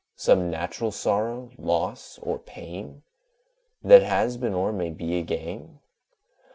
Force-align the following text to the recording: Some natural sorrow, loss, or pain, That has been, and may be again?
Some 0.15 0.49
natural 0.49 0.89
sorrow, 0.89 1.51
loss, 1.59 2.17
or 2.23 2.39
pain, 2.39 3.03
That 3.83 4.01
has 4.01 4.35
been, 4.35 4.55
and 4.55 4.75
may 4.75 4.89
be 4.89 5.15
again? 5.19 5.79